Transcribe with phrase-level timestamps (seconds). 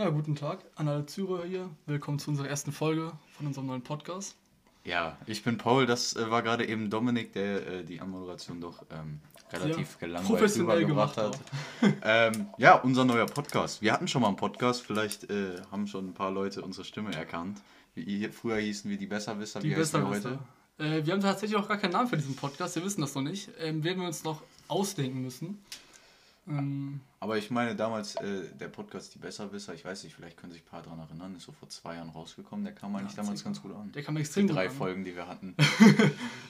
[0.00, 1.68] Ja, guten Tag an alle Zuhörer hier.
[1.84, 4.34] Willkommen zu unserer ersten Folge von unserem neuen Podcast.
[4.82, 5.84] Ja, ich bin Paul.
[5.84, 9.20] Das äh, war gerade eben Dominik, der äh, die Anmoderation doch ähm,
[9.52, 11.34] relativ Sehr gelangweilt rübergebracht gemacht
[11.82, 11.94] hat.
[12.02, 13.82] ähm, ja, unser neuer Podcast.
[13.82, 14.80] Wir hatten schon mal einen Podcast.
[14.80, 17.60] Vielleicht äh, haben schon ein paar Leute unsere Stimme erkannt.
[17.94, 19.60] Wie, früher hießen wir die Besserwisser.
[19.60, 20.38] Die Wie heißen wir Besserwisser.
[20.78, 23.20] Äh, wir haben tatsächlich auch gar keinen Namen für diesen Podcast, wir wissen das noch
[23.20, 23.50] nicht.
[23.58, 25.62] Ähm, werden wir uns noch ausdenken müssen.
[26.58, 30.52] Ähm, Aber ich meine, damals äh, der Podcast Die Besserwisser, ich weiß nicht, vielleicht können
[30.52, 32.64] sich ein paar daran erinnern, ist so vor zwei Jahren rausgekommen.
[32.64, 33.92] Der kam eigentlich Ja, damals ganz gut an.
[33.92, 34.72] der kam Die extrem gut drei an.
[34.74, 35.54] Folgen, die wir hatten.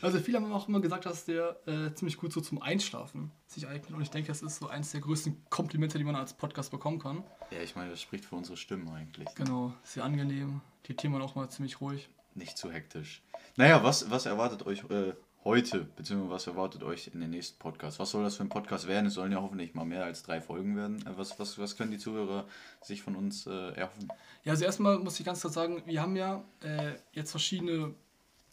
[0.02, 3.68] Also viele haben auch immer gesagt, dass der äh, ziemlich gut so zum Einschlafen sich
[3.68, 3.92] eignet.
[3.92, 6.98] Und ich denke, das ist so eins der größten Komplimente, die man als Podcast bekommen
[6.98, 7.22] kann.
[7.50, 9.28] Ja, ich meine, das spricht für unsere Stimmen eigentlich.
[9.34, 10.62] Genau, sehr angenehm.
[10.86, 12.08] Die Themen auch mal ziemlich ruhig.
[12.34, 13.22] Nicht zu hektisch.
[13.56, 15.12] Naja, was, was erwartet euch äh,
[15.44, 17.98] heute, beziehungsweise was erwartet euch in den nächsten Podcast?
[17.98, 19.06] Was soll das für ein Podcast werden?
[19.06, 21.04] Es sollen ja hoffentlich mal mehr als drei Folgen werden.
[21.06, 22.46] Äh, was, was, was können die Zuhörer
[22.82, 24.08] sich von uns äh, erhoffen?
[24.44, 27.94] Ja, also erstmal muss ich ganz klar sagen, wir haben ja äh, jetzt verschiedene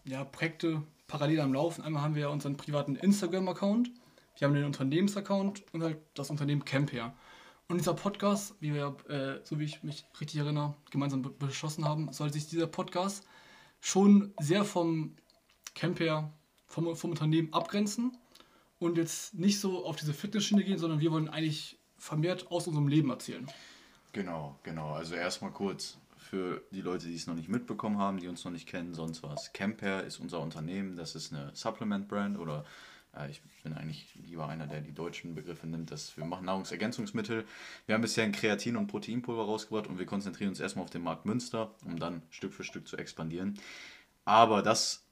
[0.05, 1.83] ja, Projekte parallel am Laufen.
[1.83, 3.89] Einmal haben wir ja unseren privaten Instagram-Account,
[4.37, 7.13] wir haben den Unternehmensaccount und halt das Unternehmen Campher.
[7.67, 11.85] Und dieser Podcast, wie wir, äh, so wie ich mich richtig erinnere, gemeinsam be beschlossen
[11.85, 13.27] haben, soll sich dieser Podcast
[13.81, 15.15] schon sehr vom
[15.75, 16.31] Campher,
[16.67, 18.17] vom, vom Unternehmen abgrenzen
[18.79, 22.87] und jetzt nicht so auf diese Fitnessschiene gehen, sondern wir wollen eigentlich vermehrt aus unserem
[22.87, 23.47] Leben erzählen.
[24.13, 24.93] Genau, genau.
[24.93, 28.51] Also erstmal kurz für die Leute, die es noch nicht mitbekommen haben, die uns noch
[28.51, 29.53] nicht kennen, sonst was.
[29.53, 32.65] Camper ist unser Unternehmen, das ist eine Supplement-Brand oder
[33.15, 35.91] äh, ich bin eigentlich lieber einer, der die deutschen Begriffe nimmt.
[35.91, 37.45] Das, wir machen Nahrungsergänzungsmittel.
[37.85, 41.03] Wir haben bisher ein Kreatin- und Proteinpulver rausgebracht und wir konzentrieren uns erstmal auf den
[41.03, 43.59] Markt Münster, um dann Stück für Stück zu expandieren.
[44.25, 45.06] Aber das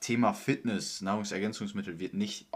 [0.00, 2.48] Thema Fitness, Nahrungsergänzungsmittel wird nicht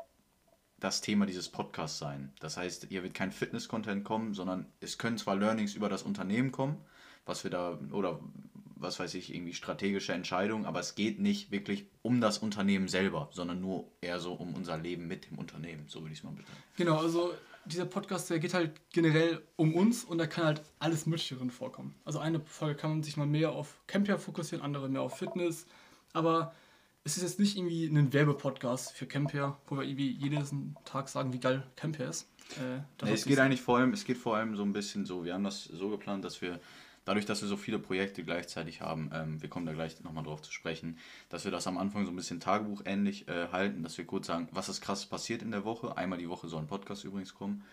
[0.78, 2.32] das Thema dieses Podcasts sein.
[2.40, 6.52] Das heißt, hier wird kein Fitness-Content kommen, sondern es können zwar Learnings über das Unternehmen
[6.52, 6.78] kommen,
[7.26, 8.20] was wir da, oder
[8.76, 13.28] was weiß ich, irgendwie strategische Entscheidungen, aber es geht nicht wirklich um das Unternehmen selber,
[13.30, 15.84] sondern nur eher so um unser Leben mit dem Unternehmen.
[15.86, 16.62] So würde ich es mal betrachten.
[16.76, 17.34] Genau, also
[17.66, 21.50] dieser Podcast, der geht halt generell um uns und da kann halt alles Mögliche drin
[21.50, 21.94] vorkommen.
[22.06, 25.66] Also eine Folge kann man sich mal mehr auf Campia fokussieren, andere mehr auf Fitness,
[26.14, 26.54] aber
[27.04, 31.32] es ist jetzt nicht irgendwie ein Werbepodcast für Campia, wo wir irgendwie jeden Tag sagen,
[31.32, 32.28] wie geil Campia ist.
[32.56, 35.24] Äh, Nee, es geht eigentlich vor allem, es geht vor allem so ein bisschen so,
[35.24, 36.60] wir haben das so geplant, dass wir,
[37.06, 40.42] dadurch, dass wir so viele Projekte gleichzeitig haben, ähm, wir kommen da gleich nochmal drauf
[40.42, 40.98] zu sprechen,
[41.30, 44.48] dass wir das am Anfang so ein bisschen tagebuchähnlich äh, halten, dass wir kurz sagen,
[44.52, 45.96] was ist krass passiert in der Woche.
[45.96, 47.64] Einmal die Woche soll ein Podcast übrigens kommen.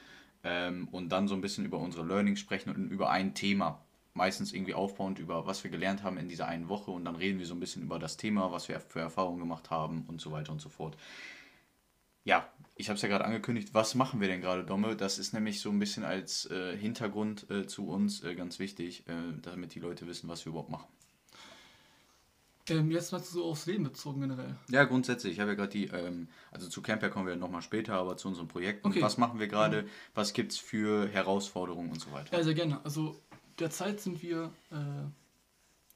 [0.44, 3.82] Ähm, und dann so ein bisschen über unsere Learnings sprechen und über ein Thema.
[4.18, 7.40] Meistens irgendwie aufbauend über was wir gelernt haben in dieser einen Woche und dann reden
[7.40, 10.32] wir so ein bisschen über das Thema, was wir für Erfahrungen gemacht haben und so
[10.32, 10.98] weiter und so fort.
[12.28, 13.70] Ja, ich habe es ja gerade angekündigt.
[13.74, 14.98] Was machen wir denn gerade, Domme?
[14.98, 19.08] Das ist nämlich so ein bisschen als äh, Hintergrund äh, zu uns äh, ganz wichtig,
[19.08, 20.88] äh, damit die Leute wissen, was wir überhaupt machen.
[22.70, 24.58] ähm, jetzt mal so aufs Leben bezogen generell.
[24.70, 25.34] Ja, grundsätzlich.
[25.36, 28.28] Ich habe ja gerade die, ähm, also zu Camper kommen wir nochmal später, aber zu
[28.28, 28.90] unseren Projekten.
[28.90, 29.02] Okay.
[29.02, 29.88] Was machen wir gerade?
[30.14, 32.36] Was gibt es für Herausforderungen und so weiter?
[32.38, 32.84] Ja, sehr gerne.
[32.84, 33.22] Also
[33.60, 35.10] derzeit sind wir äh,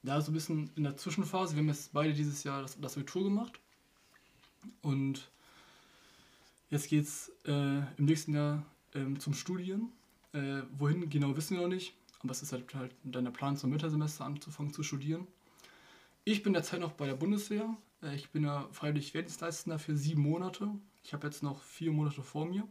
[0.04, 1.56] da so ein bisschen in der Zwischenphase.
[1.56, 3.60] Wir haben jetzt beide dieses Jahr das, das Abitur gemacht.
[4.82, 5.30] Und
[6.70, 9.92] jetzt geht es äh, im nächsten Jahr ähm, zum Studieren.
[10.34, 11.94] Äh, wohin genau wissen wir noch nicht.
[12.20, 15.28] Aber es ist halt, halt dann der Plan, zum Wintersemester anzufangen zu studieren.
[16.24, 17.76] Ich bin derzeit noch bei der Bundeswehr.
[18.04, 20.70] Äh, ich bin ja freiwillig Wehrdienstleistender für sieben Monate.
[21.04, 22.68] Ich habe jetzt noch vier Monate vor mir.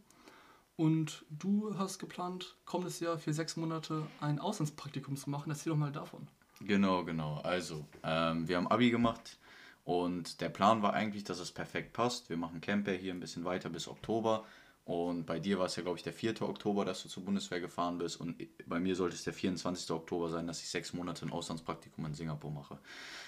[0.80, 5.50] Und du hast geplant, kommendes Jahr für sechs Monate ein Auslandspraktikum zu machen.
[5.50, 6.26] Erzähl doch mal davon.
[6.62, 7.38] Genau, genau.
[7.44, 9.38] Also, ähm, wir haben Abi gemacht
[9.84, 12.30] und der Plan war eigentlich, dass es perfekt passt.
[12.30, 14.46] Wir machen Camper hier ein bisschen weiter bis Oktober.
[14.86, 16.40] Und bei dir war es ja, glaube ich, der 4.
[16.40, 18.18] Oktober, dass du zur Bundeswehr gefahren bist.
[18.18, 19.90] Und bei mir sollte es der 24.
[19.90, 22.78] Oktober sein, dass ich sechs Monate ein Auslandspraktikum in Singapur mache.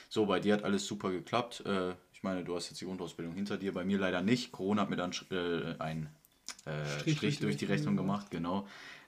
[0.08, 1.62] So, bei dir hat alles super geklappt.
[1.66, 3.74] Äh, ich meine, du hast jetzt die Grundausbildung hinter dir.
[3.74, 4.52] Bei mir leider nicht.
[4.52, 6.08] Corona hat mir dann äh, einen
[6.64, 8.30] äh, Strich Strich, durch die Rechnung gemacht.
[8.30, 8.66] genau.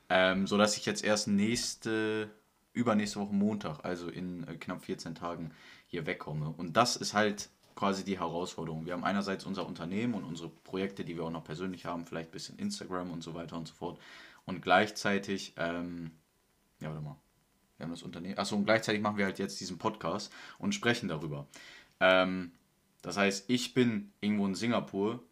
[0.09, 2.31] Ähm, so dass ich jetzt erst nächste,
[2.73, 5.52] übernächste Woche Montag, also in äh, knapp 14 Tagen,
[5.87, 6.52] hier wegkomme.
[6.56, 8.87] Und das ist halt quasi die Herausforderung.
[8.87, 12.31] Wir haben einerseits unser Unternehmen und unsere Projekte, die wir auch noch persönlich haben, vielleicht
[12.31, 13.99] ein bisschen Instagram und so weiter und so fort.
[14.44, 16.12] Und gleichzeitig, ähm,
[16.81, 17.17] ja, warte mal.
[17.76, 18.38] Wir haben das Unternehmen.
[18.38, 21.49] Achso, und gleichzeitig machen wir halt jetzt diesen Podcast und sprechen darüber.
[21.99, 22.52] Ähm,
[23.02, 25.23] das heißt, ich bin irgendwo in Singapur.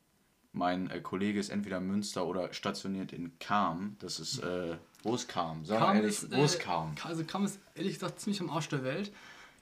[0.53, 3.97] Mein äh, Kollege ist entweder in Münster oder stationiert in Kam.
[4.01, 5.65] Das ist, äh, wo ist Kam?
[5.65, 6.95] Sag mal Kam ehrlich, ist, wo ist äh, Kam?
[7.05, 9.13] Also Kam ist ehrlich gesagt ziemlich am Arsch der Welt.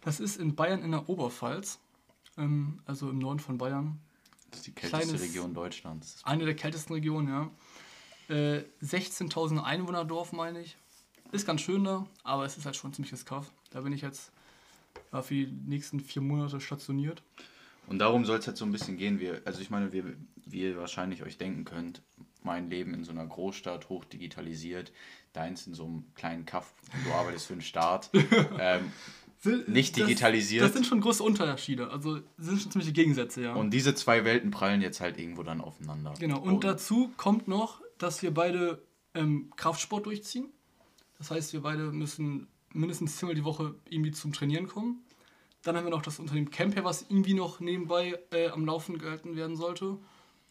[0.03, 1.79] Das ist in Bayern in der Oberpfalz.
[2.37, 4.01] Ähm, also im Norden von Bayern.
[4.51, 6.19] Das ist die kälteste kleines- Region Deutschlands.
[6.25, 7.51] Eine der kältesten Regionen, ja.
[8.35, 10.77] Äh, 16.000 Einwohner Dorf, meine ich.
[11.33, 13.53] ist ganz schön da, aber es ist halt schon ziemliches Kaff.
[13.71, 14.33] Da bin ich jetzt
[15.13, 17.23] äh, für die nächsten vier Monate stationiert.
[17.91, 19.19] Und darum soll es jetzt so ein bisschen gehen.
[19.19, 20.05] Wir, also ich meine, wie,
[20.47, 22.03] wie ihr wahrscheinlich euch denken könnt,
[22.45, 24.93] mein Leben in so einer Großstadt, hoch digitalisiert,
[25.33, 26.73] deins in so einem kleinen Kaff,
[27.05, 28.11] du arbeitest für den Staat,
[28.61, 28.93] ähm,
[29.67, 30.63] nicht digitalisiert.
[30.63, 33.55] Das, das, sind schon große Unterschiede, also sind schon ziemliche Gegensätze, ja.
[33.55, 36.15] Und diese zwei Welten prallen jetzt halt irgendwo dann aufeinander.
[36.21, 38.83] Genau, und, und dazu kommt noch, dass wir beide
[39.15, 40.47] ähm, Kraftsport durchziehen.
[41.19, 45.03] Das heißt, wir beide müssen mindestens zehnmal die Woche irgendwie zum Trainieren kommen.
[45.63, 49.37] Dann haben wir noch das Unternehmen Camper, was irgendwie noch nebenbei äh, am Laufen gehalten
[49.37, 49.99] werden sollte.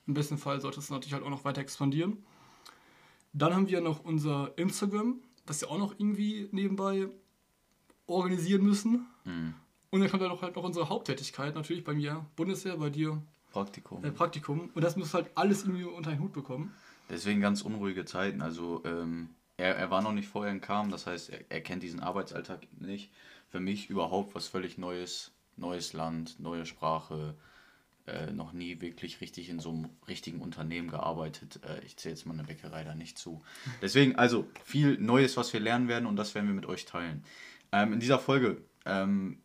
[0.06, 2.23] Im besten Fall sollte es natürlich halt auch noch weiter expandieren.
[3.33, 7.07] Dann haben wir noch unser Instagram, das wir auch noch irgendwie nebenbei
[8.07, 9.07] organisieren müssen.
[9.23, 9.53] Mhm.
[9.91, 13.21] Und dann kommt dann noch halt noch unsere Haupttätigkeit, natürlich bei mir Bundeswehr, bei dir
[13.51, 14.03] Praktikum.
[14.03, 14.69] Äh, Praktikum.
[14.73, 16.73] Und das muss halt alles irgendwie unter einen Hut bekommen.
[17.09, 18.41] Deswegen ganz unruhige Zeiten.
[18.41, 21.83] Also ähm, er, er war noch nicht vorher in Kam, das heißt, er, er kennt
[21.83, 23.11] diesen Arbeitsalltag nicht.
[23.50, 25.31] Für mich überhaupt was völlig Neues.
[25.57, 27.36] Neues Land, neue Sprache,
[28.07, 31.60] äh, noch nie wirklich richtig in so einem richtigen Unternehmen gearbeitet.
[31.63, 33.42] Äh, ich zähle jetzt mal eine Bäckerei da nicht zu.
[33.81, 37.24] Deswegen also viel Neues, was wir lernen werden und das werden wir mit euch teilen.
[37.72, 39.42] Ähm, in dieser Folge ähm,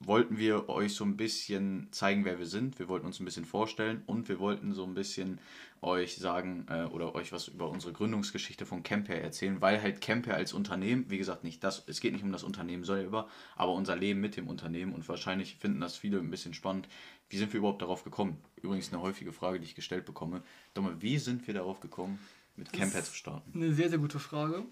[0.00, 2.78] wollten wir euch so ein bisschen zeigen, wer wir sind.
[2.78, 5.40] Wir wollten uns ein bisschen vorstellen und wir wollten so ein bisschen
[5.80, 10.34] euch sagen äh, oder euch was über unsere Gründungsgeschichte von Camper erzählen, weil halt Camper
[10.34, 13.96] als Unternehmen, wie gesagt, nicht das, es geht nicht um das Unternehmen selber, aber unser
[13.96, 16.88] Leben mit dem Unternehmen und wahrscheinlich finden das viele ein bisschen spannend.
[17.28, 18.38] Wie sind wir überhaupt darauf gekommen?
[18.56, 20.42] Übrigens eine häufige Frage, die ich gestellt bekomme.
[20.74, 22.18] Dumme, wie sind wir darauf gekommen,
[22.56, 23.52] mit Camper zu starten?
[23.54, 24.62] Eine sehr, sehr gute Frage.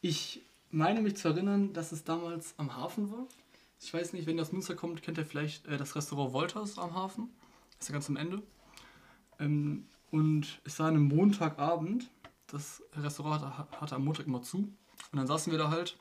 [0.00, 3.26] Ich meine mich zu erinnern, dass es damals am Hafen war.
[3.82, 6.78] Ich weiß nicht, wenn ihr aus Münster kommt, kennt ihr vielleicht äh, das Restaurant Wolters
[6.78, 7.30] am Hafen.
[7.80, 8.42] Ist ja ganz am Ende.
[9.40, 12.08] Ähm, und es war ein Montagabend.
[12.46, 14.58] Das Restaurant hatte, hatte am Montag immer zu.
[14.58, 15.96] Und dann saßen wir da halt.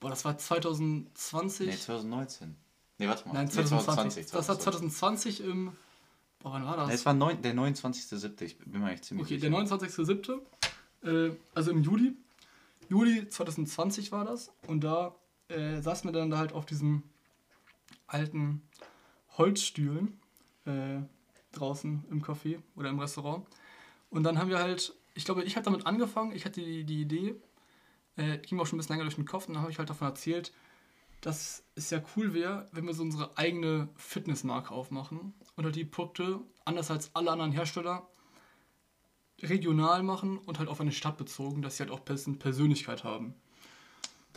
[0.00, 1.66] Boah, das war 2020.
[1.68, 2.56] Nee, 2019.
[2.98, 3.34] Nee, warte mal.
[3.34, 4.16] Nein, 2020.
[4.16, 4.32] Nee, 2020.
[4.32, 5.72] Das war 2020 im.
[6.40, 6.90] Boah, wann war das?
[6.92, 8.42] Es war neun, der 29.07.
[8.42, 9.50] Ich bin mir echt ziemlich Okay, sicher.
[9.50, 10.40] der 29.07.
[11.04, 12.16] Äh, also im Juli.
[12.88, 14.50] Juli 2020 war das.
[14.66, 15.14] Und da
[15.48, 17.02] äh, saßen wir dann da halt auf diesen
[18.06, 18.62] alten
[19.36, 20.18] Holzstühlen
[20.64, 21.00] äh,
[21.52, 23.46] draußen im Café oder im Restaurant.
[24.10, 27.02] Und dann haben wir halt, ich glaube, ich habe damit angefangen, ich hatte die, die
[27.02, 27.34] Idee,
[28.16, 29.78] äh, ging mir auch schon ein bisschen länger durch den Kopf und dann habe ich
[29.78, 30.52] halt davon erzählt,
[31.20, 35.84] dass es ja cool wäre, wenn wir so unsere eigene Fitnessmarke aufmachen und halt die
[35.84, 38.08] Produkte, anders als alle anderen Hersteller,
[39.42, 43.04] regional machen und halt auf eine Stadt bezogen, dass sie halt auch ein bisschen Persönlichkeit
[43.04, 43.34] haben.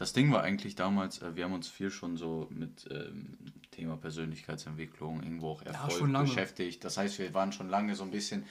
[0.01, 3.37] Das Ding war eigentlich damals, äh, wir haben uns viel schon so mit ähm,
[3.69, 6.83] Thema Persönlichkeitsentwicklung, irgendwo auch Erfolg ja, beschäftigt.
[6.83, 8.45] Das heißt, wir waren schon lange so ein bisschen,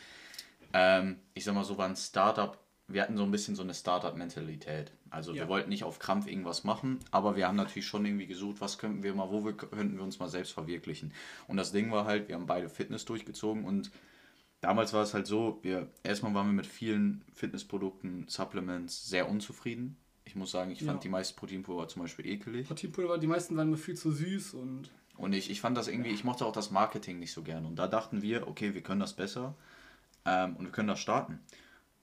[0.73, 2.57] ähm, ich sag mal so, waren Startup,
[2.87, 4.93] wir hatten so ein bisschen so eine Startup-Mentalität.
[5.11, 5.43] Also ja.
[5.43, 8.79] wir wollten nicht auf Krampf irgendwas machen, aber wir haben natürlich schon irgendwie gesucht, was
[8.79, 11.13] könnten wir mal, wo wir, könnten wir uns mal selbst verwirklichen.
[11.49, 13.91] Und das Ding war halt, wir haben beide Fitness durchgezogen und
[14.61, 19.97] damals war es halt so, wir erstmal waren wir mit vielen Fitnessprodukten, Supplements sehr unzufrieden
[20.31, 20.87] ich muss sagen, ich ja.
[20.87, 22.69] fand die meisten Proteinpulver zum Beispiel ekelig.
[22.69, 24.89] Proteinpulver, die meisten waren mir viel zu süß und.
[25.17, 27.67] Und ich, ich fand das irgendwie, ich mochte auch das Marketing nicht so gern.
[27.67, 29.55] Und da dachten wir, okay, wir können das besser
[30.25, 31.41] ähm, und wir können das starten.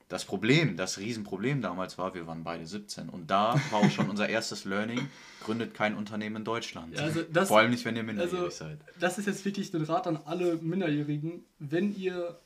[0.09, 4.09] Das Problem, das Riesenproblem damals war, wir waren beide 17 und da war auch schon
[4.09, 5.07] unser erstes Learning,
[5.43, 6.95] gründet kein Unternehmen in Deutschland.
[6.95, 8.79] Ja, also das, Vor allem nicht, wenn ihr minderjährig also, seid.
[8.99, 11.45] Das ist jetzt wirklich ein Rat an alle Minderjährigen.
[11.59, 12.39] Wenn ihr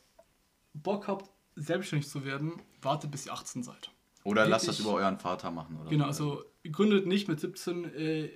[0.73, 3.91] Bock habt, selbstständig zu werden, wartet bis ihr 18 seid.
[4.23, 5.77] Oder lasst das über euren Vater machen.
[5.79, 8.29] Oder genau, also gründet nicht mit 17, äh,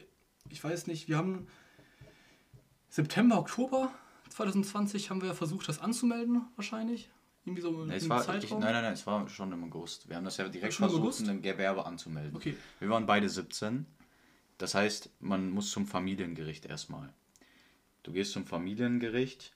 [0.49, 1.47] ich weiß nicht, wir haben
[2.89, 3.91] September, Oktober
[4.29, 7.09] 2020 haben wir versucht, das anzumelden, wahrscheinlich.
[7.45, 8.43] Irgendwie so nee, es war, Zeitraum.
[8.43, 10.09] Ich, nein, nein, nein, es war schon im August.
[10.09, 12.35] Wir haben das ja direkt versucht, ein Gewerbe anzumelden.
[12.35, 12.57] Okay.
[12.79, 13.85] Wir waren beide 17.
[14.57, 17.13] Das heißt, man muss zum Familiengericht erstmal.
[18.01, 19.53] Du gehst zum Familiengericht.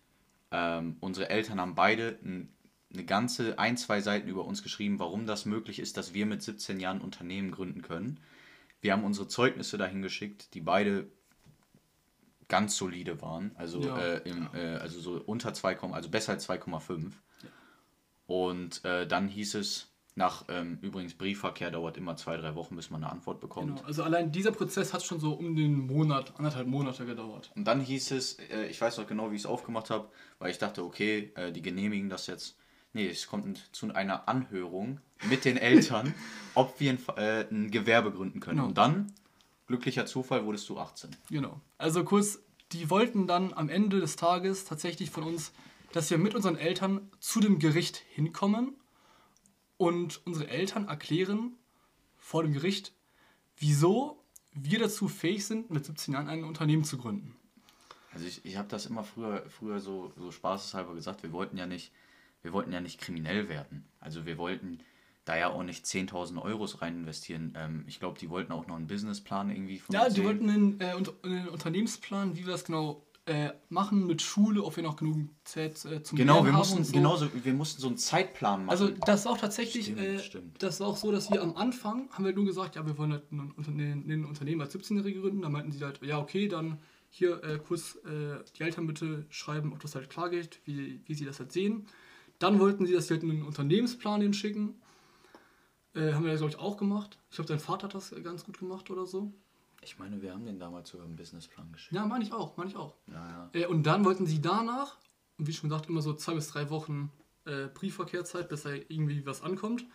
[0.51, 2.53] Ähm, unsere Eltern haben beide ein
[2.91, 6.41] eine ganze ein, zwei Seiten über uns geschrieben, warum das möglich ist, dass wir mit
[6.41, 8.19] 17 Jahren Unternehmen gründen können.
[8.81, 11.08] Wir haben unsere Zeugnisse dahin geschickt, die beide
[12.48, 13.98] ganz solide waren, also, ja.
[13.98, 17.12] äh, im, äh, also so unter 2, also besser als 2,5.
[17.43, 17.50] Ja.
[18.25, 22.89] Und äh, dann hieß es, nach ähm, übrigens Briefverkehr dauert immer zwei, drei Wochen, bis
[22.89, 23.77] man eine Antwort bekommt.
[23.77, 23.88] Genau.
[23.88, 27.51] Also allein dieser Prozess hat schon so um den Monat, anderthalb Monate gedauert.
[27.55, 30.51] Und dann hieß es, äh, ich weiß noch genau, wie ich es aufgemacht habe, weil
[30.51, 32.58] ich dachte, okay, äh, die genehmigen das jetzt.
[32.93, 36.13] Nee, es kommt zu einer Anhörung mit den Eltern,
[36.55, 38.58] ob wir ein, äh, ein Gewerbe gründen können.
[38.58, 38.69] Genau.
[38.69, 39.13] Und dann,
[39.67, 41.12] glücklicher Zufall, wurdest du 18.
[41.29, 41.60] Genau.
[41.77, 42.39] Also kurz,
[42.72, 45.51] die wollten dann am Ende des Tages tatsächlich von uns,
[45.91, 48.75] dass wir mit unseren Eltern zu dem Gericht hinkommen
[49.77, 51.55] und unsere Eltern erklären
[52.17, 52.93] vor dem Gericht,
[53.58, 57.36] wieso wir dazu fähig sind, mit 17 Jahren ein Unternehmen zu gründen.
[58.12, 61.65] Also ich, ich habe das immer früher, früher so, so spaßeshalber gesagt, wir wollten ja
[61.65, 61.91] nicht,
[62.41, 63.86] wir wollten ja nicht kriminell werden.
[64.00, 64.79] Also wir wollten
[65.25, 67.53] da ja auch nicht 10.000 Euros rein investieren.
[67.55, 70.79] Ähm, ich glaube, die wollten auch noch einen Businessplan irgendwie von Ja, die wollten einen,
[70.79, 75.29] äh, einen Unternehmensplan, wie wir es genau äh, machen mit Schule, ob wir noch genug
[75.43, 76.91] Zeit äh, zum Genau, wir mussten, so.
[76.91, 78.72] genauso, wir mussten so einen Zeitplan machen.
[78.72, 80.63] Also das ist auch tatsächlich, stimmt, äh, stimmt.
[80.63, 83.12] das ist auch so, dass wir am Anfang haben wir nur gesagt, ja, wir wollen
[83.12, 85.43] halt ein, ein, ein Unternehmen als 17-Jährige gründen.
[85.43, 86.79] Da meinten sie halt, ja, okay, dann
[87.12, 91.13] hier äh, kurz äh, die Eltern bitte schreiben, ob das halt klar geht, wie, wie
[91.13, 91.86] sie das halt sehen.
[92.39, 94.81] Dann wollten sie, dass wir halt einen Unternehmensplan hinschicken.
[95.93, 97.17] Äh, haben wir, glaube ich, auch gemacht.
[97.29, 99.34] Ich glaube, dein Vater hat das ganz gut gemacht oder so.
[99.81, 101.93] Ich meine, wir haben den damals sogar im Businessplan geschickt.
[101.93, 102.96] Ja, meine ich auch, meine ich auch.
[103.08, 103.62] Ja, ja.
[103.62, 104.98] Äh, und dann wollten sie danach,
[105.38, 107.12] wie schon gesagt, immer so zwei bis drei Wochen
[107.46, 109.86] äh, Briefverkehrzeit, bis da irgendwie was ankommt.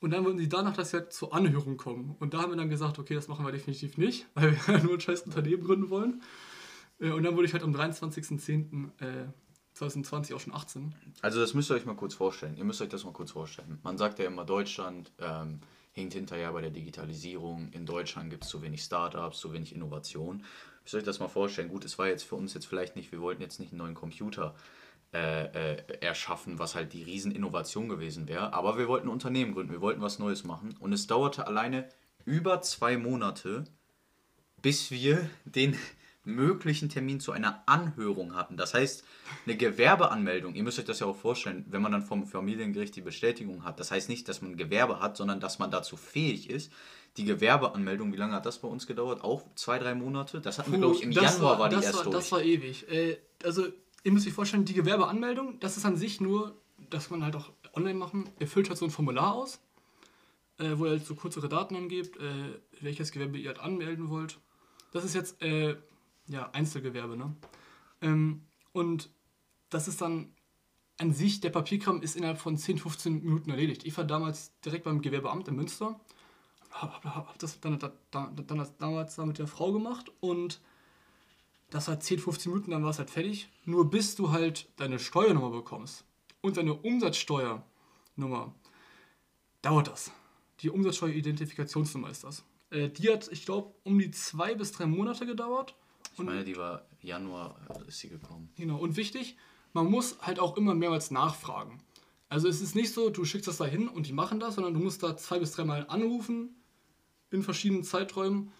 [0.00, 2.16] Und dann wollten sie danach, dass wir halt zur Anhörung kommen.
[2.18, 4.94] Und da haben wir dann gesagt, okay, das machen wir definitiv nicht, weil wir nur
[4.94, 6.22] ein scheiß Unternehmen gründen wollen.
[6.98, 8.90] Äh, und dann wurde ich halt am 23.10.
[9.00, 9.26] Äh,
[9.80, 10.94] 2020 auch schon 18.
[11.22, 12.56] Also das müsst ihr euch mal kurz vorstellen.
[12.56, 13.78] Ihr müsst euch das mal kurz vorstellen.
[13.82, 15.60] Man sagt ja immer Deutschland, ähm,
[15.92, 17.70] hinkt hinterher bei der Digitalisierung.
[17.72, 20.44] In Deutschland gibt es zu wenig Startups, zu wenig Innovation.
[20.84, 21.68] Ich soll euch das mal vorstellen.
[21.68, 23.94] Gut, es war jetzt für uns jetzt vielleicht nicht, wir wollten jetzt nicht einen neuen
[23.94, 24.54] Computer
[25.14, 28.52] äh, äh, erschaffen, was halt die Rieseninnovation gewesen wäre.
[28.52, 30.76] Aber wir wollten ein Unternehmen gründen, wir wollten was Neues machen.
[30.78, 31.88] Und es dauerte alleine
[32.26, 33.64] über zwei Monate,
[34.60, 35.74] bis wir den
[36.24, 38.56] möglichen Termin zu einer Anhörung hatten.
[38.56, 39.04] Das heißt,
[39.46, 43.00] eine Gewerbeanmeldung, ihr müsst euch das ja auch vorstellen, wenn man dann vom Familiengericht die
[43.00, 46.72] Bestätigung hat, das heißt nicht, dass man Gewerbe hat, sondern dass man dazu fähig ist.
[47.16, 49.24] Die Gewerbeanmeldung, wie lange hat das bei uns gedauert?
[49.24, 50.40] Auch zwei, drei Monate?
[50.40, 52.12] Das hatten wir, glaube ich, im Januar war, war die erst war.
[52.12, 52.88] Das war ewig.
[52.88, 53.66] Äh, also,
[54.04, 56.56] ihr müsst euch vorstellen, die Gewerbeanmeldung, das ist an sich nur,
[56.88, 58.28] das man halt auch online machen.
[58.38, 59.58] Ihr füllt halt so ein Formular aus,
[60.58, 64.38] äh, wo ihr halt so kurzere Daten angebt, äh, welches Gewerbe ihr halt anmelden wollt.
[64.92, 65.76] Das ist jetzt äh,
[66.30, 67.34] ja, Einzelgewerbe, ne?
[68.00, 69.10] Ähm, und
[69.68, 70.32] das ist dann
[70.98, 73.84] an sich, der Papierkram ist innerhalb von 10, 15 Minuten erledigt.
[73.84, 75.98] Ich war damals direkt beim Gewerbeamt in Münster,
[76.70, 77.78] hab, hab, das dann,
[78.10, 80.60] dann, dann damals da mit der Frau gemacht und
[81.70, 83.48] das war 10, 15 Minuten, dann war es halt fertig.
[83.64, 86.04] Nur bis du halt deine Steuernummer bekommst
[86.40, 88.54] und deine Umsatzsteuernummer,
[89.62, 90.12] dauert das.
[90.60, 92.44] Die Umsatzsteueridentifikationsnummer ist das.
[92.70, 95.74] Äh, die hat, ich glaube, um die zwei bis drei Monate gedauert.
[96.12, 98.50] Ich meine, die war Januar äh, ist sie gekommen.
[98.56, 99.36] Genau, und wichtig,
[99.72, 101.80] man muss halt auch immer mehrmals nachfragen.
[102.28, 104.74] Also es ist nicht so, du schickst das da hin und die machen das, sondern
[104.74, 106.54] du musst da zwei bis dreimal anrufen
[107.30, 108.52] in verschiedenen Zeiträumen,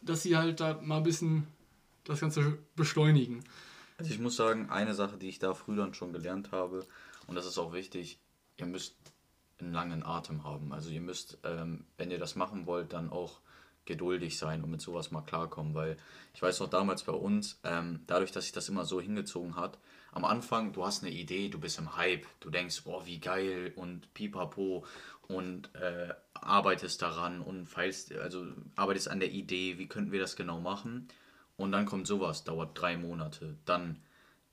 [0.00, 1.46] dass sie halt da mal ein bisschen
[2.04, 3.44] das Ganze beschleunigen.
[3.98, 6.86] Also ich muss sagen, eine Sache, die ich da früh dann schon gelernt habe,
[7.26, 8.18] und das ist auch wichtig,
[8.56, 8.96] ihr müsst
[9.58, 10.72] einen langen Atem haben.
[10.72, 13.40] Also ihr müsst, ähm, wenn ihr das machen wollt, dann auch
[13.84, 15.96] geduldig sein und mit sowas mal klarkommen, weil
[16.34, 19.78] ich weiß noch damals bei uns, ähm, dadurch, dass sich das immer so hingezogen hat,
[20.12, 23.72] am Anfang, du hast eine Idee, du bist im Hype, du denkst, boah, wie geil
[23.76, 24.84] und pipapo
[25.26, 28.46] und äh, arbeitest daran und feilst, also
[28.76, 31.08] arbeitest an der Idee, wie könnten wir das genau machen?
[31.56, 34.02] Und dann kommt sowas, dauert drei Monate, dann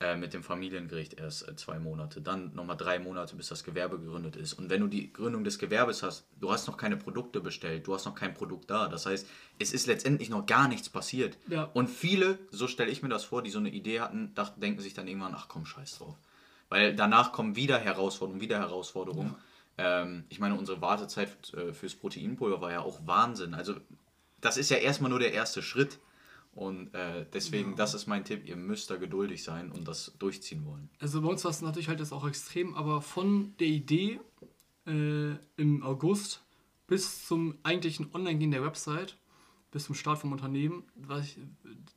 [0.00, 3.98] äh, mit dem Familiengericht erst äh, zwei Monate, dann nochmal drei Monate, bis das Gewerbe
[3.98, 4.54] gegründet ist.
[4.54, 7.92] Und wenn du die Gründung des Gewerbes hast, du hast noch keine Produkte bestellt, du
[7.92, 8.88] hast noch kein Produkt da.
[8.88, 9.26] Das heißt,
[9.58, 11.36] es ist letztendlich noch gar nichts passiert.
[11.48, 11.64] Ja.
[11.74, 14.80] Und viele, so stelle ich mir das vor, die so eine Idee hatten, dachten, denken
[14.80, 16.16] sich dann irgendwann, ach komm, scheiß drauf.
[16.70, 19.34] Weil danach kommen wieder Herausforderungen, wieder Herausforderungen.
[19.76, 20.02] Ja.
[20.02, 23.52] Ähm, ich meine, unsere Wartezeit äh, fürs Proteinpulver war ja auch Wahnsinn.
[23.52, 23.74] Also
[24.40, 25.98] das ist ja erstmal nur der erste Schritt.
[26.60, 27.76] Und äh, deswegen, ja.
[27.76, 30.90] das ist mein Tipp, ihr müsst da geduldig sein und das durchziehen wollen.
[30.98, 34.20] Also bei uns war es natürlich halt das auch extrem, aber von der Idee
[34.86, 36.42] äh, im August
[36.86, 39.16] bis zum eigentlichen Online-Gehen der Website,
[39.70, 41.34] bis zum Start vom Unternehmen, was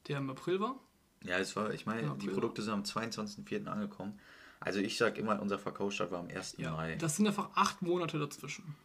[0.08, 0.80] der im April war.
[1.26, 3.66] Ja, es war, ich meine, die Produkte sind am 22.04.
[3.66, 4.18] angekommen.
[4.62, 6.56] Also ich sag immer, unser Verkaufsstart war am 1.
[6.58, 6.96] Ja, Mai.
[6.96, 8.76] Das sind einfach acht Monate dazwischen.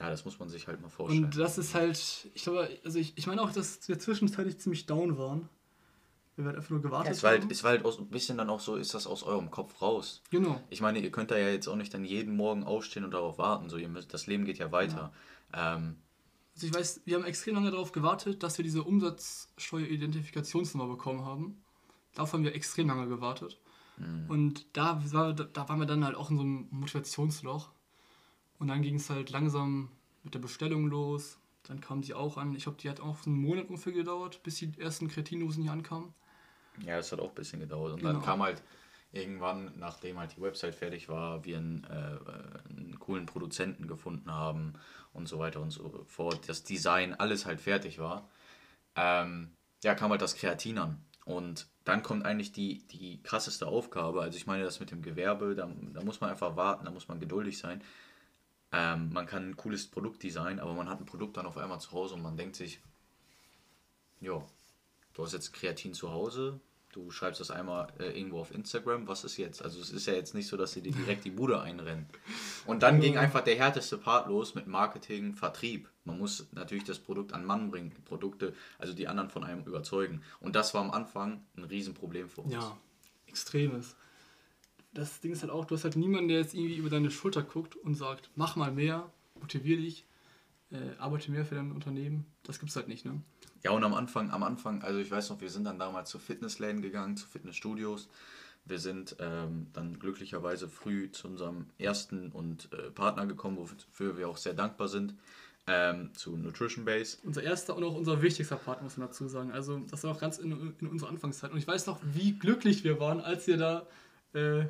[0.00, 1.26] Ja, das muss man sich halt mal vorstellen.
[1.26, 4.86] Und das ist halt, ich glaube, also ich, ich meine auch, dass wir zwischenzeitlich ziemlich
[4.86, 5.50] down waren.
[6.36, 7.52] Wir werden einfach nur gewartet ja, es war halt.
[7.52, 10.22] Es war halt aus, ein bisschen dann auch so, ist das aus eurem Kopf raus.
[10.30, 10.58] Genau.
[10.70, 13.36] Ich meine, ihr könnt da ja jetzt auch nicht dann jeden Morgen aufstehen und darauf
[13.36, 13.68] warten.
[13.68, 15.12] So, ihr müsst, das Leben geht ja weiter.
[15.52, 15.76] Ja.
[15.76, 15.98] Ähm,
[16.54, 21.62] also ich weiß, wir haben extrem lange darauf gewartet, dass wir diese Umsatzsteueridentifikationsnummer bekommen haben.
[22.14, 23.60] Darauf haben wir extrem lange gewartet.
[23.98, 24.30] Mhm.
[24.30, 27.68] Und da, war, da waren wir dann halt auch in so einem Motivationsloch
[28.60, 29.90] und dann ging es halt langsam
[30.22, 31.38] mit der Bestellung los.
[31.64, 32.54] Dann kam sie auch an.
[32.54, 36.12] Ich glaube, die hat auch einen Monat ungefähr gedauert, bis die ersten Kretindosen hier ankamen.
[36.84, 37.94] Ja, es hat auch ein bisschen gedauert.
[37.94, 38.12] Und genau.
[38.12, 38.62] dann kam halt
[39.12, 44.74] irgendwann, nachdem halt die Website fertig war, wir einen, äh, einen coolen Produzenten gefunden haben
[45.14, 48.28] und so weiter und so fort, das Design, alles halt fertig war,
[48.94, 49.52] ähm,
[49.82, 51.02] ja, kam halt das Kreatin an.
[51.24, 54.20] Und dann kommt eigentlich die, die krasseste Aufgabe.
[54.20, 57.08] Also ich meine, das mit dem Gewerbe, da, da muss man einfach warten, da muss
[57.08, 57.82] man geduldig sein.
[58.72, 61.80] Ähm, man kann ein cooles Produkt designen, aber man hat ein Produkt dann auf einmal
[61.80, 62.80] zu Hause und man denkt sich,
[64.20, 64.44] ja,
[65.14, 66.60] du hast jetzt Kreatin zu Hause,
[66.92, 69.62] du schreibst das einmal äh, irgendwo auf Instagram, was ist jetzt?
[69.62, 72.06] Also es ist ja jetzt nicht so, dass sie dir direkt die Bude einrennen.
[72.66, 75.88] Und dann ging einfach der härteste Part los mit Marketing, Vertrieb.
[76.04, 80.22] Man muss natürlich das Produkt an Mann bringen, Produkte, also die anderen von einem überzeugen.
[80.40, 82.52] Und das war am Anfang ein Riesenproblem für uns.
[82.52, 82.76] Ja,
[83.26, 83.96] extremes.
[84.92, 87.42] Das Ding ist halt auch, du hast halt niemanden, der jetzt irgendwie über deine Schulter
[87.42, 90.04] guckt und sagt, mach mal mehr, motivier dich,
[90.70, 92.26] äh, arbeite mehr für dein Unternehmen.
[92.42, 93.20] Das gibt's halt nicht, ne?
[93.62, 96.18] Ja, und am Anfang, am Anfang, also ich weiß noch, wir sind dann damals zu
[96.18, 98.08] Fitnessläden gegangen, zu Fitnessstudios.
[98.64, 104.28] Wir sind ähm, dann glücklicherweise früh zu unserem ersten und äh, Partner gekommen, wofür wir
[104.28, 105.14] auch sehr dankbar sind,
[105.66, 107.18] ähm, zu Nutrition Base.
[107.24, 109.52] Unser erster und auch unser wichtigster Partner, muss man dazu sagen.
[109.52, 111.52] Also das war auch ganz in, in unserer Anfangszeit.
[111.52, 113.86] Und ich weiß noch, wie glücklich wir waren, als wir da
[114.32, 114.66] äh,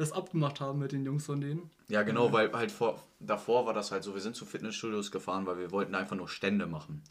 [0.00, 1.70] das abgemacht haben mit den Jungs von denen.
[1.88, 5.46] Ja, genau, weil halt vor, davor war das halt so, wir sind zu Fitnessstudios gefahren,
[5.46, 7.02] weil wir wollten einfach nur Stände machen.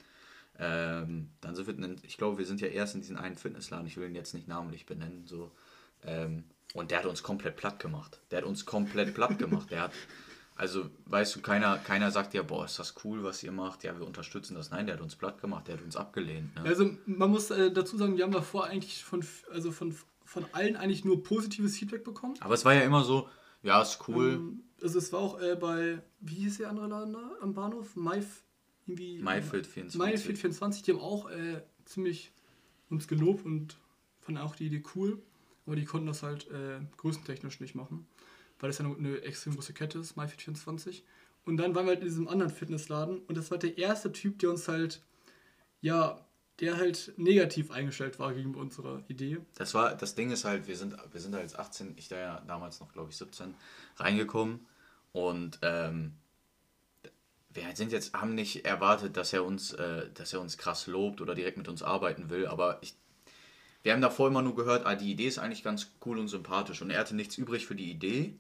[0.58, 3.96] Ähm, dann sind wir, ich glaube, wir sind ja erst in diesen einen Fitnessladen, ich
[3.98, 5.52] will ihn jetzt nicht namentlich benennen, so.
[6.04, 8.20] Ähm, und der hat uns komplett platt gemacht.
[8.32, 9.70] Der hat uns komplett platt gemacht.
[9.70, 9.92] Der hat,
[10.56, 13.98] also, weißt du, keiner, keiner sagt ja, boah, ist das cool, was ihr macht, ja,
[14.00, 14.72] wir unterstützen das.
[14.72, 16.56] Nein, der hat uns platt gemacht, der hat uns abgelehnt.
[16.56, 16.64] Ne?
[16.64, 19.96] Also, man muss äh, dazu sagen, wir haben davor eigentlich von, also von,
[20.30, 22.36] von allen eigentlich nur positives Feedback bekommen.
[22.40, 23.28] Aber es war ja immer so,
[23.64, 24.34] ja, ist cool.
[24.34, 27.96] Ähm, also, es war auch äh, bei, wie hieß der andere Laden da am Bahnhof?
[27.96, 28.44] Maif
[28.86, 29.24] irgendwie.
[29.24, 30.00] MyFit 24.
[30.00, 32.32] MyFit 24, die haben auch äh, ziemlich
[32.92, 33.78] uns gelobt und
[34.20, 35.20] fanden auch die Idee cool.
[35.66, 38.08] Aber die konnten das halt äh, größentechnisch nicht machen,
[38.60, 41.04] weil das ja eine extrem große Kette ist, MyFit 24.
[41.44, 44.38] Und dann waren wir halt in diesem anderen Fitnessladen und das war der erste Typ,
[44.40, 45.02] der uns halt,
[45.82, 46.24] ja,
[46.60, 49.38] der halt negativ eingestellt war gegenüber unserer Idee.
[49.56, 52.44] Das war, das Ding ist halt, wir sind, wir sind als 18, ich da ja
[52.48, 53.56] damals noch, glaube ich, 17,
[53.98, 54.66] reingekommen
[55.12, 56.14] und ähm,
[57.52, 61.22] wir sind jetzt, haben nicht erwartet, dass er uns, äh, dass er uns krass lobt
[61.22, 62.94] oder direkt mit uns arbeiten will, aber ich,
[63.82, 66.82] wir haben davor immer nur gehört, ah, die Idee ist eigentlich ganz cool und sympathisch
[66.82, 68.36] und er hatte nichts übrig für die Idee.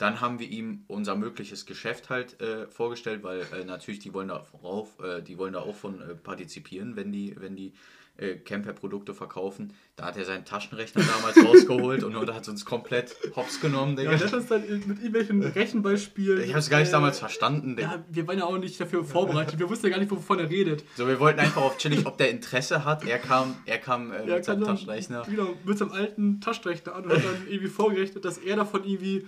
[0.00, 4.28] Dann haben wir ihm unser mögliches Geschäft halt äh, vorgestellt, weil äh, natürlich die wollen
[4.28, 7.74] da rauf, äh, die wollen da auch von äh, partizipieren, wenn die, wenn die
[8.16, 9.74] äh, Camper-Produkte verkaufen.
[9.96, 14.12] Da hat er seinen Taschenrechner damals rausgeholt und, und hat uns komplett hops genommen, Digga.
[14.12, 16.44] Ja, das ist dann mit irgendwelchen Rechenbeispielen.
[16.44, 17.96] Ich habe es gar nicht äh, damals verstanden, Digga.
[17.96, 19.58] Ja, wir waren ja auch nicht dafür vorbereitet.
[19.58, 20.82] Wir wussten ja gar nicht, wovon er redet.
[20.96, 23.06] So, wir wollten einfach auf chillig, ob der Interesse hat.
[23.06, 25.24] Er kam, er kam äh, mit seinem Taschenrechner.
[25.28, 29.26] Genau, mit seinem alten Taschenrechner an und hat dann irgendwie vorgerechnet, dass er davon irgendwie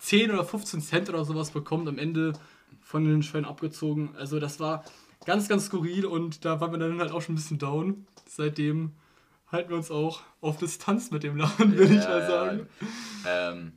[0.00, 2.32] 10 oder 15 Cent oder sowas bekommt am Ende
[2.80, 4.10] von den Schwellen abgezogen.
[4.16, 4.84] Also das war
[5.24, 8.92] ganz, ganz skurril und da waren wir dann halt auch schon ein bisschen down seitdem
[9.50, 12.68] halten wir uns auch auf Distanz mit dem Laden, würde ja, ich mal sagen.
[13.24, 13.72] Ja, ähm,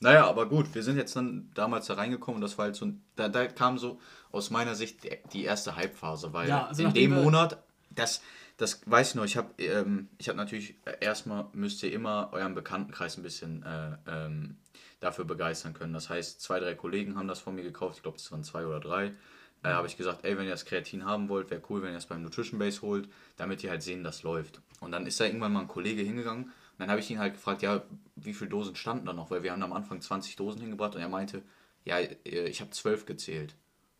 [0.00, 2.92] naja, aber gut, wir sind jetzt dann damals da reingekommen und das war halt so,
[3.16, 5.00] da, da kam so aus meiner Sicht
[5.32, 8.20] die erste Hype-Phase, weil ja, also in dem Monat, das,
[8.58, 13.16] das weiß ich noch, ich habe ähm, hab natürlich, erstmal müsst ihr immer euren Bekanntenkreis
[13.16, 14.56] ein bisschen äh, ähm,
[15.00, 15.92] dafür begeistern können.
[15.92, 18.66] Das heißt, zwei, drei Kollegen haben das von mir gekauft, ich glaube, es waren zwei
[18.66, 19.14] oder drei
[19.62, 21.98] äh, habe ich gesagt, ey, wenn ihr das Kreatin haben wollt, wäre cool, wenn ihr
[21.98, 24.60] es beim Nutrition Base holt, damit ihr halt sehen, das läuft.
[24.80, 27.34] Und dann ist da irgendwann mal ein Kollege hingegangen und dann habe ich ihn halt
[27.34, 27.82] gefragt, ja,
[28.16, 29.30] wie viele Dosen standen da noch?
[29.30, 31.42] Weil wir haben am Anfang 20 Dosen hingebracht und er meinte,
[31.84, 33.54] ja, äh, ich habe 12 gezählt.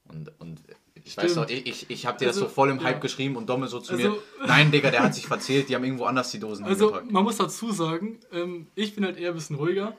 [0.04, 0.60] Und, und
[0.94, 1.26] ich Stimmt.
[1.26, 3.00] weiß doch, ich, ich, ich habe dir also, das so voll im Hype ja.
[3.00, 5.84] geschrieben und Domme so zu also, mir, nein, Digga, der hat sich verzählt, die haben
[5.84, 7.12] irgendwo anders die Dosen Also hingepackt.
[7.12, 9.96] man muss dazu sagen, ähm, ich bin halt eher ein bisschen ruhiger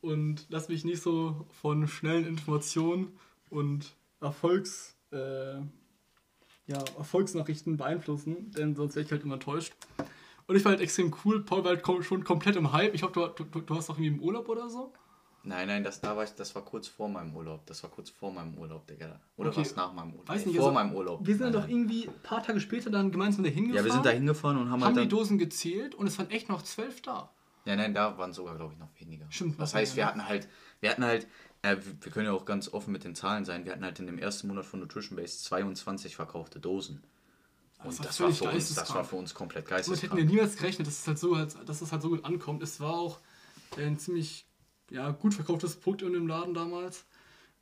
[0.00, 3.18] und lass mich nicht so von schnellen Informationen
[3.50, 5.60] und Erfolgs äh,
[6.66, 9.72] ja, Erfolgsnachrichten beeinflussen, denn sonst wäre ich halt immer enttäuscht.
[10.46, 11.42] Und ich war halt extrem cool.
[11.42, 12.94] Paul war halt schon komplett im Hype.
[12.94, 14.92] Ich hoffe, du, du, du hast doch irgendwie im Urlaub oder so?
[15.42, 17.64] Nein, nein, das, da war ich, das war kurz vor meinem Urlaub.
[17.66, 19.20] Das war kurz vor meinem Urlaub, Digga.
[19.36, 19.60] Oder okay.
[19.60, 20.28] was nach meinem Urlaub?
[20.28, 21.24] Weiß nicht, vor also, meinem Urlaub.
[21.24, 23.76] Wir sind dann doch irgendwie ein paar Tage später dann gemeinsam da hingefahren.
[23.76, 26.30] Ja, wir sind da hingefahren und haben, haben halt die Dosen gezählt und es waren
[26.30, 27.30] echt noch zwölf da.
[27.66, 29.26] Ja, nein, da waren sogar, glaube ich, noch weniger.
[29.28, 29.60] Stimmt.
[29.60, 30.48] Das heißt, wir hatten halt,
[30.80, 31.26] wir hatten halt,
[31.62, 33.64] äh, wir können ja auch ganz offen mit den Zahlen sein.
[33.64, 37.02] Wir hatten halt in dem ersten Monat von Nutrition Base 22 verkaufte Dosen.
[37.82, 40.10] Und das, das war, für uns, das war für uns komplett geisteskrank.
[40.10, 42.62] Damit hätten wir niemals gerechnet, dass es halt so, dass es halt so gut ankommt.
[42.62, 43.20] Es war auch
[43.76, 44.46] ein ziemlich
[44.90, 47.04] ja, gut verkauftes Produkt in dem Laden damals.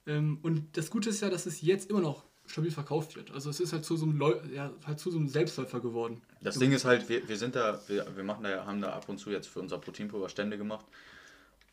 [0.06, 3.30] Ähm, und das Gute ist ja, dass es jetzt immer noch stabil verkauft wird.
[3.32, 6.20] Also es ist halt zu so einem, Leu ja, halt zu so einem Selbstläufer geworden.
[6.40, 9.08] Das Ding ist halt, wir, wir sind da, wir, wir machen da, haben da ab
[9.08, 10.84] und zu jetzt für unser Proteinpulver Stände gemacht.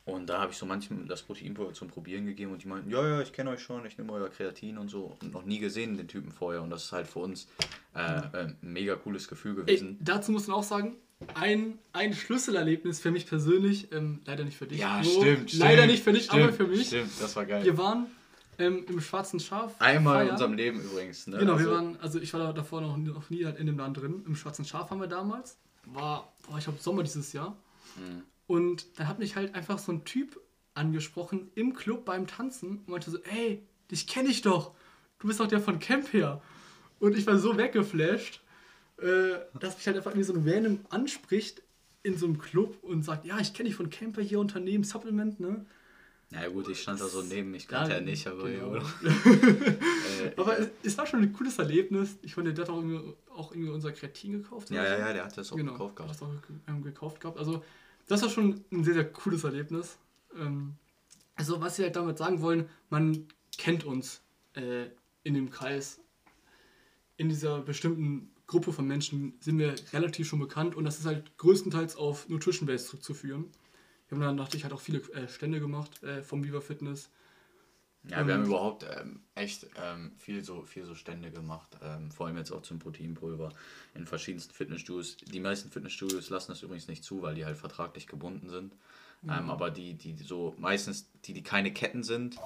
[0.03, 3.07] Und da habe ich so manchem das Proteinpulver zum Probieren gegeben und die meinten, ja,
[3.07, 5.15] ja, ich kenne euch schon, ich nehme euer Kreatin und so.
[5.21, 6.63] Und noch nie gesehen, den Typen vorher.
[6.63, 7.47] Und das ist halt für uns
[7.95, 9.97] äh, äh, ein mega cooles Gefühl gewesen.
[9.99, 10.95] Ey, dazu muss man auch sagen,
[11.35, 14.79] ein, ein Schlüsselerlebnis für mich persönlich, ähm, leider nicht für dich.
[14.79, 16.87] Ja, Bro, stimmt, Leider stimmt, nicht für dich, stimmt, aber für mich.
[16.87, 17.63] Stimmt, das war geil.
[17.63, 18.07] Wir waren
[18.61, 19.75] ähm, im Schwarzen Schaf.
[19.79, 20.31] Einmal in feiern.
[20.35, 21.27] unserem Leben übrigens.
[21.27, 21.37] Ne?
[21.39, 23.77] Genau, wir Also- waren, also ich war da davor noch, noch nie halt in dem
[23.77, 24.23] Land drin.
[24.25, 25.57] Im Schwarzen Schaf haben wir damals.
[25.85, 27.57] War, boah, ich glaube Sommer dieses Jahr.
[27.97, 28.21] Mhm.
[28.47, 30.39] Und dann hat mich halt einfach so ein Typ
[30.73, 34.73] angesprochen im Club beim Tanzen und meinte so, ey, dich kenne ich doch.
[35.19, 36.41] Du bist doch der von Camp her.
[36.99, 38.41] Und ich war so weggeflasht,
[38.97, 41.61] äh, dass mich halt einfach irgendwie so ein Random anspricht
[42.03, 45.39] in so einem Club und sagt, ja, ich kenne dich von Camper hier Unternehmen, Supplement,
[45.39, 45.65] ne?
[46.33, 48.75] Na gut, ich stand da so neben, ich kannte Ja, ja nicht, aber genau.
[48.75, 50.65] ja, äh, Aber ja.
[50.65, 52.17] es, es war schon ein cooles Erlebnis.
[52.21, 54.69] Ich fand, der hat auch irgendwie, auch irgendwie unser Kreatin gekauft.
[54.69, 56.11] ja, ja, ja, der hat das auch genau, gekauft gehabt.
[56.11, 56.29] Das auch
[56.67, 57.37] ähm, gekauft gehabt.
[57.37, 57.63] Also,
[58.07, 59.97] das war schon ein sehr, sehr cooles Erlebnis.
[60.37, 60.75] Ähm,
[61.35, 64.21] also, was sie halt damit sagen wollen, man kennt uns
[64.53, 64.85] äh,
[65.23, 65.99] in dem Kreis.
[67.17, 71.37] In dieser bestimmten Gruppe von Menschen sind wir relativ schon bekannt und das ist halt
[71.37, 73.45] größtenteils auf Nutrition Base zurückzuführen.
[74.11, 77.09] Wir haben dann natürlich halt auch viele äh, Stände gemacht äh, vom Viva Fitness.
[78.03, 82.11] Ja, wir haben Und- überhaupt ähm, echt ähm, viel, so, viel so Stände gemacht, ähm,
[82.11, 83.53] vor allem jetzt auch zum Proteinpulver
[83.93, 85.17] in verschiedensten Fitnessstudios.
[85.17, 88.75] Die meisten Fitnessstudios lassen das übrigens nicht zu, weil die halt vertraglich gebunden sind.
[89.23, 92.37] Ähm, aber die, die so meistens, die, die keine Ketten sind,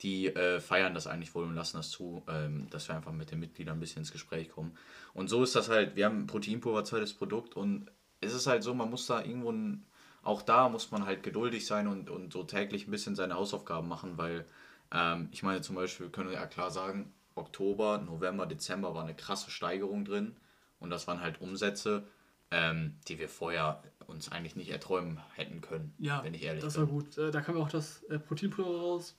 [0.00, 3.30] die äh, feiern das eigentlich wohl und lassen das zu, ähm, dass wir einfach mit
[3.30, 4.74] den Mitgliedern ein bisschen ins Gespräch kommen.
[5.12, 7.90] Und so ist das halt, wir haben ein Proteinpulver zweites Produkt und
[8.22, 9.84] es ist halt so, man muss da irgendwo ein,
[10.22, 13.88] auch da muss man halt geduldig sein und, und so täglich ein bisschen seine Hausaufgaben
[13.88, 14.46] machen, weil
[14.92, 19.14] ähm, ich meine zum Beispiel, können wir ja klar sagen, Oktober, November, Dezember war eine
[19.16, 20.36] krasse Steigerung drin
[20.78, 22.06] und das waren halt Umsätze,
[22.50, 26.74] ähm, die wir vorher uns eigentlich nicht erträumen hätten können, Ja, wenn ich ehrlich das
[26.74, 26.82] bin.
[26.82, 27.16] war gut.
[27.18, 29.16] Äh, Da kam auch das äh, Proteinpulver raus.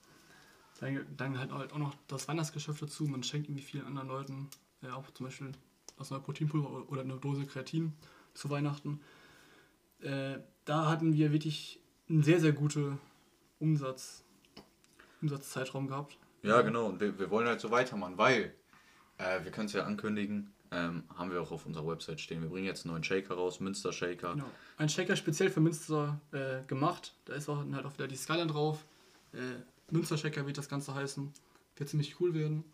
[0.80, 3.04] Dann, dann halt auch noch das Weihnachtsgeschäft dazu.
[3.04, 4.48] Man schenkt irgendwie vielen anderen Leuten
[4.82, 5.52] äh, auch zum Beispiel
[5.98, 7.94] das neue Proteinpulver oder- oder eine Dose Kreatin
[8.34, 9.00] zu Weihnachten.
[10.00, 12.98] Äh, da hatten wir wirklich einen sehr, sehr guten
[13.58, 14.24] Umsatz,
[15.22, 16.18] Umsatzzeitraum gehabt.
[16.42, 16.86] Ja, genau.
[16.86, 18.54] Und wir, wir wollen halt so weitermachen, weil
[19.18, 22.42] äh, wir können es ja ankündigen, ähm, haben wir auch auf unserer Website stehen.
[22.42, 24.34] Wir bringen jetzt einen neuen Shaker raus, Münster Shaker.
[24.34, 24.50] Genau.
[24.76, 27.14] Ein Shaker speziell für Münster äh, gemacht.
[27.24, 28.84] Da ist auch halt auch wieder die Skyline drauf.
[29.32, 31.32] Äh, Münster Shaker wird das Ganze heißen.
[31.76, 32.64] Wird ziemlich cool werden.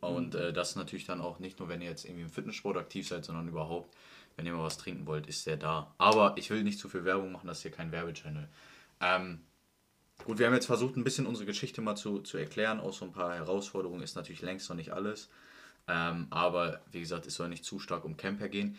[0.00, 3.08] Und äh, das natürlich dann auch nicht nur, wenn ihr jetzt irgendwie im Fitnesssport aktiv
[3.08, 3.94] seid, sondern überhaupt,
[4.36, 5.94] wenn ihr mal was trinken wollt, ist der da.
[5.98, 8.48] Aber ich will nicht zu viel Werbung machen, das ist hier kein Werbechannel.
[9.00, 9.40] Ähm,
[10.24, 12.80] gut, wir haben jetzt versucht, ein bisschen unsere Geschichte mal zu, zu erklären.
[12.80, 15.28] Auch so ein paar Herausforderungen ist natürlich längst noch nicht alles.
[15.86, 18.78] Ähm, aber wie gesagt, es soll nicht zu stark um Camper gehen.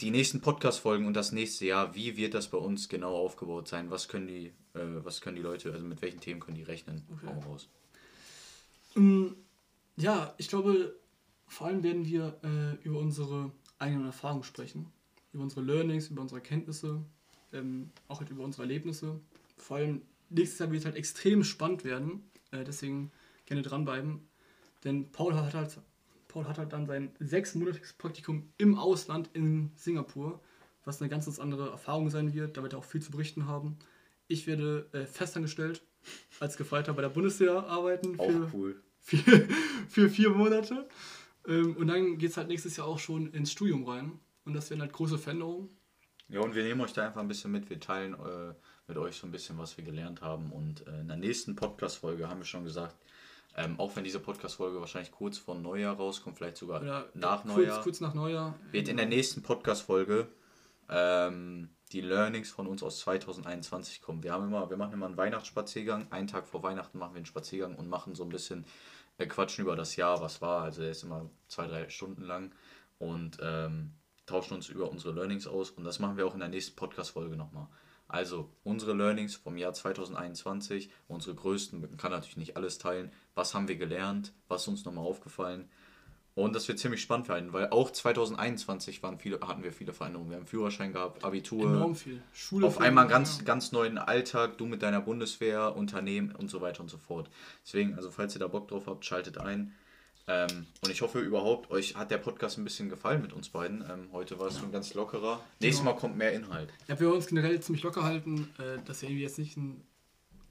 [0.00, 3.90] Die nächsten Podcast-Folgen und das nächste Jahr, wie wird das bei uns genau aufgebaut sein?
[3.90, 7.04] Was können die, äh, was können die Leute, also mit welchen Themen können die rechnen?
[7.12, 7.34] Okay.
[7.48, 7.68] Raus.
[8.94, 9.28] Mm,
[9.96, 10.94] Ja, ich glaube,
[11.48, 14.86] vor allem werden wir äh, über unsere eigenen Erfahrungen sprechen.
[15.32, 17.02] Über unsere Learnings, über unsere Kenntnisse,
[17.52, 19.20] ähm, auch halt über unsere Erlebnisse.
[19.56, 22.22] Vor allem nächstes Jahr wird es halt extrem spannend werden.
[22.50, 23.10] Äh, deswegen
[23.46, 24.20] gerne dranbleiben.
[24.84, 25.78] Denn Paul hat halt,
[26.28, 30.40] Paul hat halt dann sein sechsmonatiges Praktikum im Ausland in Singapur,
[30.84, 32.56] was eine ganz, ganz andere Erfahrung sein wird.
[32.56, 33.76] Da wird er auch viel zu berichten haben.
[34.28, 35.82] Ich werde äh, festangestellt
[36.40, 38.18] als Gefreiter bei der Bundeswehr arbeiten.
[38.18, 38.82] Auch für- cool.
[39.00, 39.18] für,
[39.88, 40.88] für vier Monate.
[41.48, 44.20] Ähm, und dann geht es halt nächstes Jahr auch schon ins Studium rein.
[44.44, 45.68] Und das werden halt große Veränderungen.
[46.28, 47.70] Ja, und wir nehmen euch da einfach ein bisschen mit.
[47.70, 48.54] Wir teilen äh,
[48.86, 50.52] mit euch so ein bisschen, was wir gelernt haben.
[50.52, 52.96] Und äh, in der nächsten Podcast-Folge haben wir schon gesagt,
[53.56, 57.56] ähm, auch wenn diese Podcast-Folge wahrscheinlich kurz vor Neujahr rauskommt, vielleicht sogar Oder nach kurz,
[57.56, 58.54] Neujahr, kurz nach Neujahr.
[58.70, 60.28] wird in der nächsten Podcast-Folge
[60.88, 64.22] ähm, die Learnings von uns aus 2021 kommen.
[64.22, 66.06] Wir haben immer, wir machen immer einen Weihnachtsspaziergang.
[66.10, 68.66] Einen Tag vor Weihnachten machen wir einen Spaziergang und machen so ein bisschen
[69.18, 70.62] äh, quatschen über das Jahr, was war.
[70.62, 72.52] Also der ist immer zwei, drei Stunden lang
[72.98, 73.92] und ähm,
[74.26, 75.70] tauschen uns über unsere Learnings aus.
[75.70, 77.68] Und das machen wir auch in der nächsten Podcast-Folge nochmal.
[78.06, 83.12] Also unsere Learnings vom Jahr 2021, unsere größten, man kann natürlich nicht alles teilen.
[83.34, 84.32] Was haben wir gelernt?
[84.48, 85.68] Was ist uns nochmal aufgefallen?
[86.38, 90.30] Und das wird ziemlich spannend werden, weil auch 2021 waren viele, hatten wir viele Veränderungen.
[90.30, 92.22] Wir haben Führerschein gehabt, Abitur, Enorm viel.
[92.32, 93.18] Schule auf einmal einen ja.
[93.18, 97.28] ganz, ganz neuen Alltag, du mit deiner Bundeswehr, Unternehmen und so weiter und so fort.
[97.66, 99.74] Deswegen, also falls ihr da Bock drauf habt, schaltet ein.
[100.28, 103.82] Ähm, und ich hoffe überhaupt, euch hat der Podcast ein bisschen gefallen mit uns beiden.
[103.90, 105.40] Ähm, heute war es ein ganz lockerer.
[105.58, 106.72] Nächstes Mal kommt mehr Inhalt.
[106.86, 109.82] Ja, wir wollen uns generell ziemlich locker halten, äh, dass wir jetzt nicht einen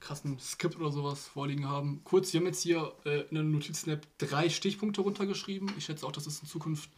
[0.00, 2.00] krassen Skript oder sowas vorliegen haben.
[2.04, 5.70] Kurz, wir haben jetzt hier äh, in der Notizen-App drei Stichpunkte runtergeschrieben.
[5.76, 6.90] Ich schätze auch, dass es in Zukunft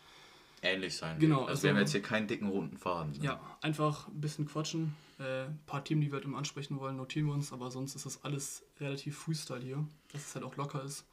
[0.62, 1.48] ähnlich sein Genau, wird.
[1.48, 3.12] Also, also- wir haben jetzt hier keinen dicken runden Faden.
[3.12, 3.24] ne?
[3.24, 4.94] Ja, einfach ein bisschen quatschen.
[5.18, 7.94] Äh, ein paar Themen, die wir halt immer ansprechen wollen, notieren wir uns, aber sonst
[7.94, 11.04] ist das alles relativ Freestyle hier, dass es halt auch locker ist.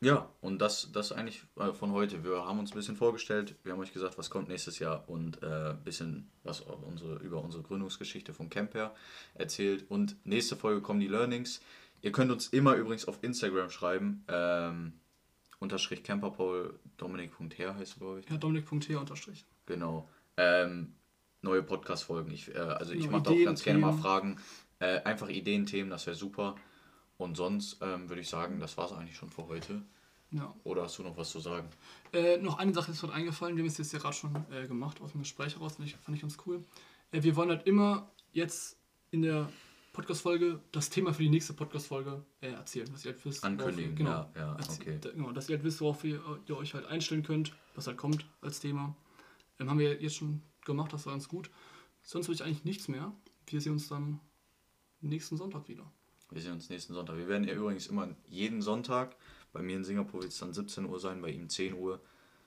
[0.00, 2.22] Ja, und das, das eigentlich äh, von heute.
[2.22, 5.42] Wir haben uns ein bisschen vorgestellt, wir haben euch gesagt, was kommt nächstes Jahr und
[5.42, 8.94] äh, ein bisschen was unsere, über unsere Gründungsgeschichte vom Camp her
[9.34, 9.84] erzählt.
[9.88, 11.60] Und nächste Folge kommen die Learnings.
[12.00, 14.24] Ihr könnt uns immer übrigens auf Instagram schreiben.
[14.28, 14.92] Ähm,
[15.58, 18.30] unterstrich Camperpole, Dominik.her heißt du, glaube ich.
[18.30, 19.44] Ja, Dominik.t unterstrich.
[19.66, 20.08] Genau.
[20.36, 20.94] Ähm,
[21.42, 22.30] neue Podcast-Folgen.
[22.30, 23.92] Ich, äh, also ich Genau, mache auch ganz gerne mal.
[23.94, 24.38] Fragen.
[24.78, 26.54] Äh, einfach Ideen, Themen, das wäre super.
[27.18, 29.82] Und sonst ähm, würde ich sagen, das war es eigentlich schon für heute.
[30.30, 30.54] Ja.
[30.64, 31.68] Oder hast du noch was zu sagen?
[32.12, 34.66] Äh, noch eine Sache ist mir eingefallen, wir haben es jetzt ja gerade schon äh,
[34.66, 36.64] gemacht, aus dem Gespräch heraus, fand ich, fand ich ganz cool.
[37.12, 38.78] Äh, wir wollen halt immer jetzt
[39.10, 39.48] in der
[39.94, 43.42] Podcast-Folge das Thema für die nächste Podcast-Folge äh, erzählen, dass ihr halt wisst.
[43.42, 44.98] Ankündigen, ihr- genau, ja, ja, okay.
[45.00, 47.96] da- genau, dass ihr halt wisst, worauf ihr, ihr euch halt einstellen könnt, was halt
[47.96, 48.94] kommt als Thema.
[49.58, 51.50] Ähm, haben wir jetzt schon gemacht, das war ganz gut.
[52.02, 53.12] Sonst würde ich eigentlich nichts mehr.
[53.46, 54.20] Wir sehen uns dann
[55.00, 55.90] nächsten Sonntag wieder.
[56.30, 57.16] Wir sehen uns nächsten Sonntag.
[57.16, 59.16] Wir werden ja übrigens immer jeden Sonntag,
[59.52, 62.00] bei mir in Singapur wird es dann 17 Uhr sein, bei ihm 10 Uhr,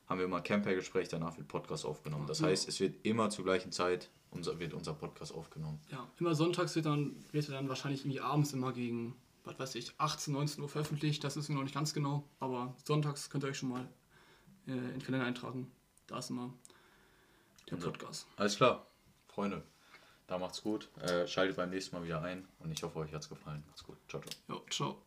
[0.08, 2.28] haben wir immer Camper-Gespräch, danach wird Podcast aufgenommen.
[2.28, 2.48] Das Ja.
[2.48, 5.80] heißt, es wird immer zur gleichen Zeit unser, wird unser Podcast aufgenommen.
[5.89, 9.15] Ja, immer sonntags wird dann, wird dann wahrscheinlich irgendwie abends immer gegen,
[9.46, 11.24] was weiß ich, 18, 19 Uhr veröffentlicht.
[11.24, 12.24] Das ist mir noch nicht ganz genau.
[12.39, 13.88] Aber sonntags könnt ihr euch schon mal
[14.67, 15.72] äh, in den Kalender eintragen.
[16.08, 16.54] Da ist immer
[17.67, 18.28] der Unser- Podcast.
[18.38, 18.86] Alles klar,
[19.28, 19.63] Freunde.
[20.32, 20.88] Da macht's gut.
[21.02, 23.65] Äh, schaltet beim nächsten Mal wieder ein und ich hoffe, euch hat's gefallen.
[23.67, 23.98] Macht's gut.
[24.08, 24.32] Ciao, ciao.
[24.48, 25.02] Ja, ciao.